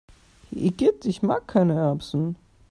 Igitt, 0.49 1.05
ich 1.05 1.21
mag 1.21 1.47
keine 1.47 1.75
Erbsen! 1.75 2.35